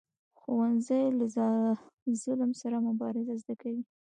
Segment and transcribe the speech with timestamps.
[0.39, 1.25] ښوونځی له
[2.23, 3.83] ظلم سره مبارزه زده کوي